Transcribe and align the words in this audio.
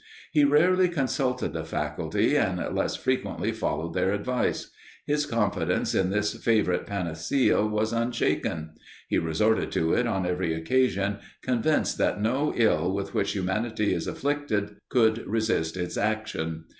He 0.31 0.43
rarely 0.43 0.89
consulted 0.89 1.53
the 1.53 1.63
faculty, 1.63 2.35
and 2.35 2.75
less 2.75 2.95
frequently 2.95 3.51
followed 3.51 3.93
their 3.93 4.13
advice. 4.13 4.71
His 5.05 5.27
confidence 5.27 5.93
in 5.93 6.09
this 6.09 6.33
favourite 6.43 6.87
panacea 6.87 7.61
was 7.63 7.93
unshaken; 7.93 8.71
he 9.09 9.19
resorted 9.19 9.71
to 9.73 9.93
it 9.93 10.07
on 10.07 10.25
every 10.25 10.55
occasion, 10.55 11.19
convinced 11.43 11.99
that 11.99 12.19
no 12.19 12.51
ill 12.55 12.91
with 12.91 13.13
which 13.13 13.33
humanity 13.33 13.93
is 13.93 14.07
afflicted, 14.07 14.77
could 14.89 15.19
resist 15.27 15.77
its 15.77 15.97
action. 15.97 16.63